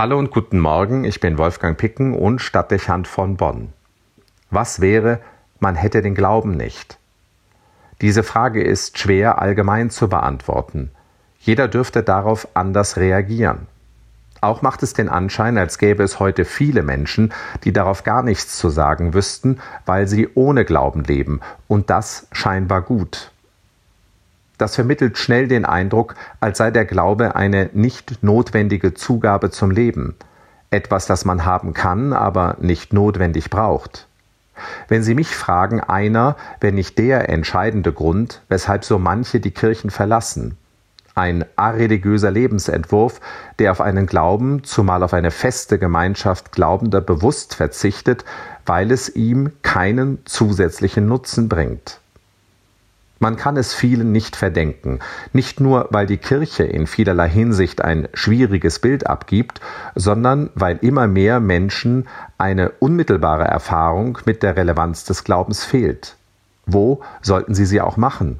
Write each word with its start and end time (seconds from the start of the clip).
Hallo 0.00 0.18
und 0.18 0.30
guten 0.30 0.58
Morgen, 0.58 1.04
ich 1.04 1.20
bin 1.20 1.36
Wolfgang 1.36 1.76
Picken 1.76 2.14
und 2.14 2.40
Stadtdechant 2.40 3.06
von 3.06 3.36
Bonn. 3.36 3.74
Was 4.50 4.80
wäre, 4.80 5.20
man 5.58 5.74
hätte 5.74 6.00
den 6.00 6.14
Glauben 6.14 6.56
nicht? 6.56 6.98
Diese 8.00 8.22
Frage 8.22 8.62
ist 8.62 8.98
schwer 8.98 9.42
allgemein 9.42 9.90
zu 9.90 10.08
beantworten. 10.08 10.90
Jeder 11.38 11.68
dürfte 11.68 12.02
darauf 12.02 12.48
anders 12.54 12.96
reagieren. 12.96 13.66
Auch 14.40 14.62
macht 14.62 14.82
es 14.82 14.94
den 14.94 15.10
Anschein, 15.10 15.58
als 15.58 15.76
gäbe 15.76 16.02
es 16.02 16.18
heute 16.18 16.46
viele 16.46 16.82
Menschen, 16.82 17.34
die 17.64 17.74
darauf 17.74 18.02
gar 18.02 18.22
nichts 18.22 18.56
zu 18.56 18.70
sagen 18.70 19.12
wüssten, 19.12 19.60
weil 19.84 20.08
sie 20.08 20.30
ohne 20.34 20.64
Glauben 20.64 21.04
leben, 21.04 21.42
und 21.68 21.90
das 21.90 22.26
scheinbar 22.32 22.80
gut. 22.80 23.29
Das 24.60 24.74
vermittelt 24.74 25.16
schnell 25.16 25.48
den 25.48 25.64
Eindruck, 25.64 26.16
als 26.38 26.58
sei 26.58 26.70
der 26.70 26.84
Glaube 26.84 27.34
eine 27.34 27.70
nicht 27.72 28.22
notwendige 28.22 28.92
Zugabe 28.92 29.50
zum 29.50 29.70
Leben, 29.70 30.16
etwas, 30.68 31.06
das 31.06 31.24
man 31.24 31.46
haben 31.46 31.72
kann, 31.72 32.12
aber 32.12 32.58
nicht 32.60 32.92
notwendig 32.92 33.48
braucht. 33.48 34.06
Wenn 34.86 35.02
Sie 35.02 35.14
mich 35.14 35.34
fragen, 35.34 35.80
einer, 35.80 36.36
wenn 36.60 36.74
nicht 36.74 36.98
der 36.98 37.30
entscheidende 37.30 37.90
Grund, 37.90 38.42
weshalb 38.50 38.84
so 38.84 38.98
manche 38.98 39.40
die 39.40 39.50
Kirchen 39.50 39.88
verlassen. 39.88 40.58
Ein 41.14 41.46
areligiöser 41.56 42.30
Lebensentwurf, 42.30 43.22
der 43.58 43.72
auf 43.72 43.80
einen 43.80 44.04
Glauben, 44.04 44.62
zumal 44.62 45.02
auf 45.02 45.14
eine 45.14 45.30
feste 45.30 45.78
Gemeinschaft 45.78 46.52
Glaubender 46.52 47.00
bewusst 47.00 47.54
verzichtet, 47.54 48.26
weil 48.66 48.92
es 48.92 49.08
ihm 49.08 49.52
keinen 49.62 50.18
zusätzlichen 50.26 51.06
Nutzen 51.06 51.48
bringt. 51.48 51.98
Man 53.22 53.36
kann 53.36 53.58
es 53.58 53.74
vielen 53.74 54.12
nicht 54.12 54.34
verdenken, 54.34 55.00
nicht 55.34 55.60
nur 55.60 55.88
weil 55.90 56.06
die 56.06 56.16
Kirche 56.16 56.64
in 56.64 56.86
vielerlei 56.86 57.28
Hinsicht 57.28 57.84
ein 57.84 58.08
schwieriges 58.14 58.78
Bild 58.78 59.06
abgibt, 59.06 59.60
sondern 59.94 60.48
weil 60.54 60.78
immer 60.80 61.06
mehr 61.06 61.38
Menschen 61.38 62.08
eine 62.38 62.70
unmittelbare 62.78 63.44
Erfahrung 63.44 64.16
mit 64.24 64.42
der 64.42 64.56
Relevanz 64.56 65.04
des 65.04 65.22
Glaubens 65.22 65.64
fehlt. 65.66 66.16
Wo 66.64 67.02
sollten 67.20 67.54
sie 67.54 67.66
sie 67.66 67.82
auch 67.82 67.98
machen? 67.98 68.38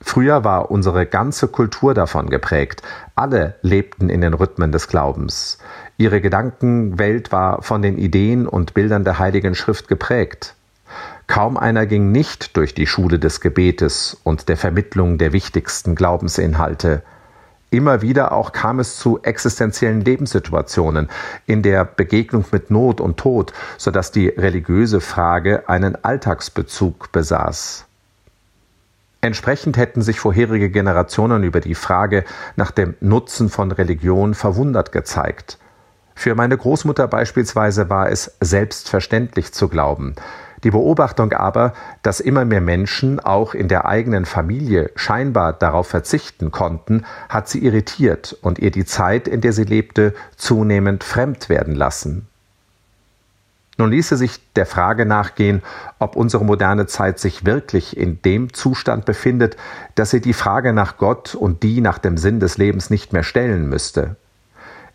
Früher 0.00 0.44
war 0.44 0.70
unsere 0.70 1.04
ganze 1.04 1.48
Kultur 1.48 1.92
davon 1.92 2.30
geprägt. 2.30 2.80
Alle 3.16 3.56
lebten 3.60 4.08
in 4.08 4.22
den 4.22 4.32
Rhythmen 4.32 4.72
des 4.72 4.88
Glaubens. 4.88 5.58
Ihre 5.98 6.22
Gedankenwelt 6.22 7.32
war 7.32 7.60
von 7.60 7.82
den 7.82 7.98
Ideen 7.98 8.46
und 8.48 8.72
Bildern 8.72 9.04
der 9.04 9.18
Heiligen 9.18 9.54
Schrift 9.54 9.88
geprägt. 9.88 10.55
Kaum 11.26 11.56
einer 11.56 11.86
ging 11.86 12.12
nicht 12.12 12.56
durch 12.56 12.74
die 12.74 12.86
Schule 12.86 13.18
des 13.18 13.40
Gebetes 13.40 14.16
und 14.22 14.48
der 14.48 14.56
Vermittlung 14.56 15.18
der 15.18 15.32
wichtigsten 15.32 15.94
Glaubensinhalte. 15.94 17.02
Immer 17.70 18.00
wieder 18.00 18.30
auch 18.30 18.52
kam 18.52 18.78
es 18.78 18.96
zu 18.96 19.20
existenziellen 19.22 20.00
Lebenssituationen, 20.00 21.08
in 21.46 21.62
der 21.62 21.84
Begegnung 21.84 22.44
mit 22.52 22.70
Not 22.70 23.00
und 23.00 23.16
Tod, 23.16 23.52
so 23.76 23.90
dass 23.90 24.12
die 24.12 24.28
religiöse 24.28 25.00
Frage 25.00 25.68
einen 25.68 25.96
Alltagsbezug 26.04 27.10
besaß. 27.10 27.86
Entsprechend 29.20 29.76
hätten 29.76 30.02
sich 30.02 30.20
vorherige 30.20 30.70
Generationen 30.70 31.42
über 31.42 31.58
die 31.58 31.74
Frage 31.74 32.24
nach 32.54 32.70
dem 32.70 32.94
Nutzen 33.00 33.48
von 33.48 33.72
Religion 33.72 34.34
verwundert 34.34 34.92
gezeigt. 34.92 35.58
Für 36.14 36.36
meine 36.36 36.56
Großmutter 36.56 37.08
beispielsweise 37.08 37.90
war 37.90 38.10
es 38.10 38.36
selbstverständlich 38.40 39.52
zu 39.52 39.68
glauben, 39.68 40.14
die 40.66 40.72
Beobachtung 40.72 41.32
aber, 41.32 41.74
dass 42.02 42.18
immer 42.18 42.44
mehr 42.44 42.60
Menschen 42.60 43.20
auch 43.20 43.54
in 43.54 43.68
der 43.68 43.86
eigenen 43.86 44.24
Familie 44.24 44.90
scheinbar 44.96 45.52
darauf 45.52 45.86
verzichten 45.86 46.50
konnten, 46.50 47.04
hat 47.28 47.48
sie 47.48 47.64
irritiert 47.64 48.36
und 48.42 48.58
ihr 48.58 48.72
die 48.72 48.84
Zeit, 48.84 49.28
in 49.28 49.40
der 49.40 49.52
sie 49.52 49.62
lebte, 49.62 50.12
zunehmend 50.34 51.04
fremd 51.04 51.48
werden 51.48 51.76
lassen. 51.76 52.26
Nun 53.78 53.92
ließe 53.92 54.16
sich 54.16 54.40
der 54.54 54.66
Frage 54.66 55.06
nachgehen, 55.06 55.62
ob 56.00 56.16
unsere 56.16 56.44
moderne 56.44 56.86
Zeit 56.86 57.20
sich 57.20 57.46
wirklich 57.46 57.96
in 57.96 58.20
dem 58.22 58.52
Zustand 58.52 59.04
befindet, 59.04 59.56
dass 59.94 60.10
sie 60.10 60.20
die 60.20 60.32
Frage 60.32 60.72
nach 60.72 60.96
Gott 60.96 61.36
und 61.36 61.62
die 61.62 61.80
nach 61.80 61.98
dem 61.98 62.16
Sinn 62.16 62.40
des 62.40 62.58
Lebens 62.58 62.90
nicht 62.90 63.12
mehr 63.12 63.22
stellen 63.22 63.68
müsste. 63.68 64.16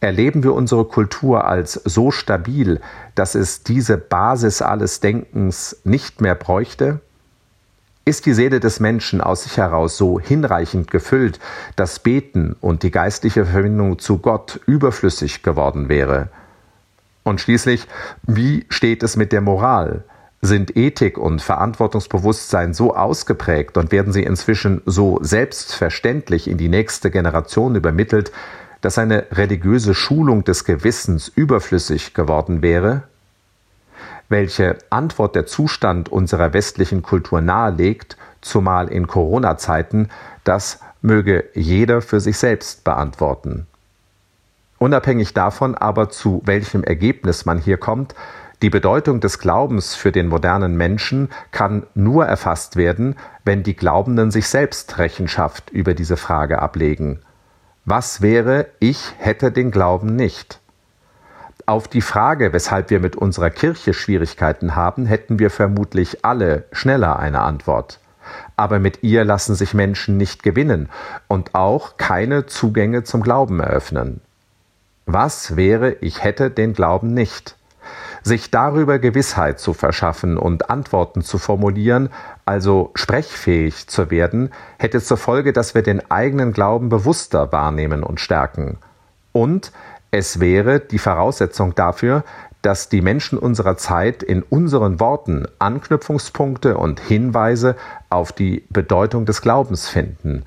Erleben 0.00 0.42
wir 0.42 0.52
unsere 0.52 0.84
Kultur 0.84 1.46
als 1.46 1.72
so 1.72 2.10
stabil, 2.10 2.80
dass 3.14 3.34
es 3.34 3.62
diese 3.62 3.96
Basis 3.96 4.60
alles 4.60 5.00
Denkens 5.00 5.78
nicht 5.84 6.20
mehr 6.20 6.34
bräuchte? 6.34 7.00
Ist 8.04 8.26
die 8.26 8.34
Seele 8.34 8.60
des 8.60 8.78
Menschen 8.78 9.20
aus 9.20 9.44
sich 9.44 9.56
heraus 9.56 9.96
so 9.96 10.20
hinreichend 10.20 10.90
gefüllt, 10.90 11.40
dass 11.74 11.98
Beten 11.98 12.54
und 12.60 12.82
die 12.82 12.92
geistliche 12.92 13.46
Verbindung 13.46 13.98
zu 13.98 14.18
Gott 14.18 14.60
überflüssig 14.66 15.42
geworden 15.42 15.88
wäre? 15.88 16.28
Und 17.24 17.40
schließlich, 17.40 17.88
wie 18.22 18.64
steht 18.68 19.02
es 19.02 19.16
mit 19.16 19.32
der 19.32 19.40
Moral? 19.40 20.04
Sind 20.42 20.76
Ethik 20.76 21.18
und 21.18 21.42
Verantwortungsbewusstsein 21.42 22.74
so 22.74 22.94
ausgeprägt 22.94 23.76
und 23.76 23.90
werden 23.90 24.12
sie 24.12 24.22
inzwischen 24.22 24.82
so 24.86 25.18
selbstverständlich 25.22 26.46
in 26.46 26.58
die 26.58 26.68
nächste 26.68 27.10
Generation 27.10 27.74
übermittelt, 27.74 28.30
dass 28.80 28.98
eine 28.98 29.26
religiöse 29.32 29.94
Schulung 29.94 30.44
des 30.44 30.64
Gewissens 30.64 31.28
überflüssig 31.28 32.14
geworden 32.14 32.62
wäre? 32.62 33.02
Welche 34.28 34.78
Antwort 34.90 35.34
der 35.36 35.46
Zustand 35.46 36.08
unserer 36.08 36.52
westlichen 36.52 37.02
Kultur 37.02 37.40
nahelegt, 37.40 38.16
zumal 38.40 38.88
in 38.88 39.06
Corona-Zeiten, 39.06 40.08
das 40.44 40.80
möge 41.02 41.44
jeder 41.54 42.02
für 42.02 42.20
sich 42.20 42.38
selbst 42.38 42.84
beantworten. 42.84 43.66
Unabhängig 44.78 45.32
davon 45.32 45.74
aber, 45.74 46.10
zu 46.10 46.42
welchem 46.44 46.84
Ergebnis 46.84 47.46
man 47.46 47.58
hier 47.58 47.78
kommt, 47.78 48.14
die 48.62 48.70
Bedeutung 48.70 49.20
des 49.20 49.38
Glaubens 49.38 49.94
für 49.94 50.12
den 50.12 50.28
modernen 50.28 50.76
Menschen 50.76 51.28
kann 51.50 51.86
nur 51.94 52.24
erfasst 52.26 52.76
werden, 52.76 53.16
wenn 53.44 53.62
die 53.62 53.76
Glaubenden 53.76 54.30
sich 54.30 54.48
selbst 54.48 54.98
Rechenschaft 54.98 55.70
über 55.70 55.94
diese 55.94 56.16
Frage 56.16 56.60
ablegen. 56.60 57.20
Was 57.88 58.20
wäre, 58.20 58.66
ich 58.80 59.14
hätte 59.18 59.52
den 59.52 59.70
Glauben 59.70 60.16
nicht? 60.16 60.58
Auf 61.66 61.86
die 61.86 62.00
Frage, 62.00 62.52
weshalb 62.52 62.90
wir 62.90 62.98
mit 62.98 63.14
unserer 63.14 63.50
Kirche 63.50 63.94
Schwierigkeiten 63.94 64.74
haben, 64.74 65.06
hätten 65.06 65.38
wir 65.38 65.50
vermutlich 65.50 66.24
alle 66.24 66.64
schneller 66.72 67.16
eine 67.20 67.42
Antwort. 67.42 68.00
Aber 68.56 68.80
mit 68.80 69.04
ihr 69.04 69.24
lassen 69.24 69.54
sich 69.54 69.72
Menschen 69.72 70.16
nicht 70.16 70.42
gewinnen 70.42 70.88
und 71.28 71.54
auch 71.54 71.96
keine 71.96 72.46
Zugänge 72.46 73.04
zum 73.04 73.22
Glauben 73.22 73.60
eröffnen. 73.60 74.20
Was 75.04 75.54
wäre, 75.54 75.92
ich 76.00 76.24
hätte 76.24 76.50
den 76.50 76.72
Glauben 76.72 77.14
nicht? 77.14 77.54
Sich 78.26 78.50
darüber 78.50 78.98
Gewissheit 78.98 79.60
zu 79.60 79.72
verschaffen 79.72 80.36
und 80.36 80.68
Antworten 80.68 81.22
zu 81.22 81.38
formulieren, 81.38 82.10
also 82.44 82.90
sprechfähig 82.96 83.86
zu 83.86 84.10
werden, 84.10 84.50
hätte 84.78 85.00
zur 85.00 85.16
Folge, 85.16 85.52
dass 85.52 85.76
wir 85.76 85.82
den 85.82 86.10
eigenen 86.10 86.52
Glauben 86.52 86.88
bewusster 86.88 87.52
wahrnehmen 87.52 88.02
und 88.02 88.20
stärken. 88.20 88.78
Und 89.30 89.70
es 90.10 90.40
wäre 90.40 90.80
die 90.80 90.98
Voraussetzung 90.98 91.76
dafür, 91.76 92.24
dass 92.62 92.88
die 92.88 93.00
Menschen 93.00 93.38
unserer 93.38 93.76
Zeit 93.76 94.24
in 94.24 94.42
unseren 94.42 94.98
Worten 94.98 95.46
Anknüpfungspunkte 95.60 96.76
und 96.76 96.98
Hinweise 96.98 97.76
auf 98.10 98.32
die 98.32 98.64
Bedeutung 98.70 99.24
des 99.24 99.40
Glaubens 99.40 99.88
finden. 99.88 100.44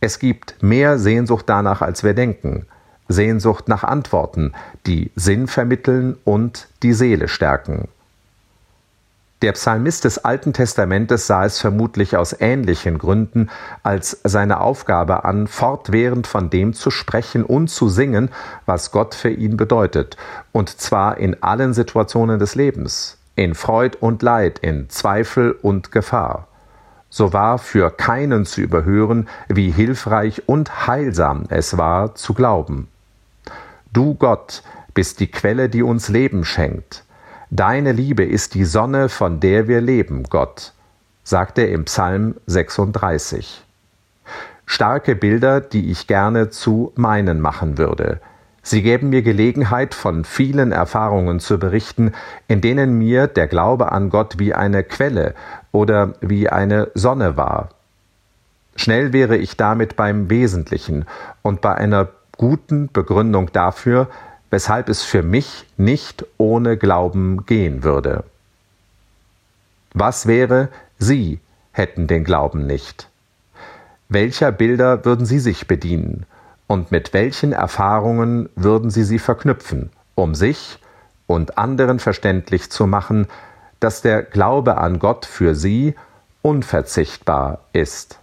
Es 0.00 0.18
gibt 0.18 0.62
mehr 0.62 0.98
Sehnsucht 0.98 1.44
danach, 1.48 1.82
als 1.82 2.02
wir 2.02 2.14
denken. 2.14 2.66
Sehnsucht 3.08 3.68
nach 3.68 3.84
Antworten, 3.84 4.52
die 4.86 5.10
Sinn 5.16 5.46
vermitteln 5.46 6.16
und 6.24 6.68
die 6.82 6.92
Seele 6.92 7.28
stärken. 7.28 7.88
Der 9.44 9.52
Psalmist 9.52 10.04
des 10.04 10.24
Alten 10.24 10.54
Testamentes 10.54 11.26
sah 11.26 11.44
es 11.44 11.58
vermutlich 11.58 12.16
aus 12.16 12.34
ähnlichen 12.40 12.96
Gründen 12.96 13.50
als 13.82 14.18
seine 14.24 14.60
Aufgabe 14.60 15.26
an, 15.26 15.48
fortwährend 15.48 16.26
von 16.26 16.48
dem 16.48 16.72
zu 16.72 16.90
sprechen 16.90 17.44
und 17.44 17.68
zu 17.68 17.90
singen, 17.90 18.30
was 18.64 18.90
Gott 18.90 19.14
für 19.14 19.28
ihn 19.28 19.58
bedeutet, 19.58 20.16
und 20.52 20.70
zwar 20.80 21.18
in 21.18 21.42
allen 21.42 21.74
Situationen 21.74 22.38
des 22.38 22.54
Lebens, 22.54 23.18
in 23.34 23.54
Freud 23.54 23.98
und 24.00 24.22
Leid, 24.22 24.60
in 24.60 24.88
Zweifel 24.88 25.52
und 25.52 25.92
Gefahr. 25.92 26.48
So 27.10 27.34
war 27.34 27.58
für 27.58 27.90
keinen 27.90 28.46
zu 28.46 28.62
überhören, 28.62 29.28
wie 29.48 29.70
hilfreich 29.70 30.48
und 30.48 30.86
heilsam 30.86 31.44
es 31.50 31.76
war 31.76 32.14
zu 32.14 32.32
glauben. 32.32 32.88
Du 33.94 34.14
Gott 34.14 34.64
bist 34.92 35.20
die 35.20 35.30
Quelle, 35.30 35.68
die 35.68 35.84
uns 35.84 36.08
Leben 36.08 36.44
schenkt. 36.44 37.04
Deine 37.50 37.92
Liebe 37.92 38.24
ist 38.24 38.54
die 38.54 38.64
Sonne, 38.64 39.08
von 39.08 39.38
der 39.38 39.68
wir 39.68 39.80
leben, 39.80 40.24
Gott, 40.24 40.72
sagt 41.22 41.58
er 41.58 41.70
im 41.70 41.84
Psalm 41.84 42.34
36. 42.46 43.64
Starke 44.66 45.14
Bilder, 45.14 45.60
die 45.60 45.92
ich 45.92 46.08
gerne 46.08 46.50
zu 46.50 46.90
meinen 46.96 47.40
machen 47.40 47.78
würde. 47.78 48.20
Sie 48.64 48.82
geben 48.82 49.10
mir 49.10 49.22
Gelegenheit, 49.22 49.94
von 49.94 50.24
vielen 50.24 50.72
Erfahrungen 50.72 51.38
zu 51.38 51.60
berichten, 51.60 52.14
in 52.48 52.60
denen 52.60 52.98
mir 52.98 53.28
der 53.28 53.46
Glaube 53.46 53.92
an 53.92 54.10
Gott 54.10 54.40
wie 54.40 54.54
eine 54.54 54.82
Quelle 54.82 55.36
oder 55.70 56.14
wie 56.20 56.48
eine 56.48 56.90
Sonne 56.94 57.36
war. 57.36 57.68
Schnell 58.74 59.12
wäre 59.12 59.36
ich 59.36 59.56
damit 59.56 59.94
beim 59.94 60.30
Wesentlichen 60.30 61.04
und 61.42 61.60
bei 61.60 61.76
einer 61.76 62.08
guten 62.36 62.90
Begründung 62.92 63.52
dafür, 63.52 64.08
weshalb 64.50 64.88
es 64.88 65.02
für 65.02 65.22
mich 65.22 65.66
nicht 65.76 66.24
ohne 66.38 66.76
Glauben 66.76 67.44
gehen 67.46 67.82
würde. 67.82 68.24
Was 69.92 70.26
wäre, 70.26 70.68
Sie 70.98 71.40
hätten 71.72 72.06
den 72.06 72.24
Glauben 72.24 72.66
nicht? 72.66 73.08
Welcher 74.08 74.52
Bilder 74.52 75.04
würden 75.04 75.26
Sie 75.26 75.38
sich 75.38 75.66
bedienen 75.66 76.26
und 76.66 76.92
mit 76.92 77.12
welchen 77.12 77.52
Erfahrungen 77.52 78.48
würden 78.56 78.90
Sie 78.90 79.04
sie 79.04 79.18
verknüpfen, 79.18 79.90
um 80.14 80.34
sich 80.34 80.78
und 81.26 81.58
anderen 81.58 81.98
verständlich 81.98 82.70
zu 82.70 82.86
machen, 82.86 83.26
dass 83.80 84.02
der 84.02 84.22
Glaube 84.22 84.78
an 84.78 84.98
Gott 84.98 85.26
für 85.26 85.54
Sie 85.54 85.94
unverzichtbar 86.42 87.60
ist? 87.72 88.18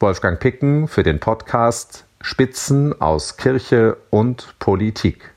Wolfgang 0.00 0.38
Picken 0.38 0.86
für 0.86 1.02
den 1.02 1.18
Podcast 1.18 2.04
Spitzen 2.20 3.00
aus 3.00 3.36
Kirche 3.36 3.96
und 4.10 4.54
Politik. 4.58 5.34